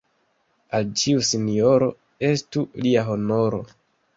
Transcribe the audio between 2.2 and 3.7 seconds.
estu lia honoro.